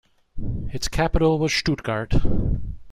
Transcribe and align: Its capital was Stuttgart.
Its 0.73 0.87
capital 0.87 1.37
was 1.37 1.53
Stuttgart. 1.53 2.11